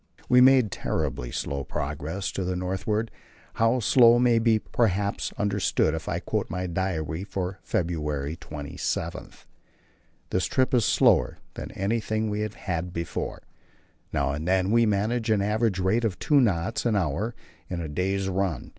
We 0.27 0.41
made 0.41 0.71
terribly 0.71 1.29
slow 1.29 1.63
progress 1.63 2.31
to 2.31 2.43
the 2.43 2.55
northward, 2.55 3.11
how 3.61 3.79
slow 3.81 4.17
may 4.17 4.39
perhaps 4.57 5.29
be 5.29 5.35
understood 5.37 5.93
if 5.93 6.09
I 6.09 6.17
quote 6.19 6.49
my 6.49 6.65
diary 6.65 7.23
for 7.23 7.59
February 7.61 8.35
27: 8.35 9.29
"This 10.31 10.47
trip 10.47 10.73
is 10.73 10.85
slower 10.85 11.37
than 11.53 11.69
anything 11.73 12.31
we 12.31 12.39
have 12.39 12.55
had 12.55 12.93
before; 12.93 13.43
now 14.11 14.31
and 14.31 14.47
then 14.47 14.71
we 14.71 14.87
manage 14.87 15.29
an 15.29 15.43
average 15.43 15.77
rate 15.77 16.03
of 16.03 16.17
two 16.17 16.41
knots 16.41 16.83
an 16.83 16.95
hour 16.95 17.35
in 17.69 17.79
a 17.79 17.87
day's 17.87 18.27
run. 18.27 18.69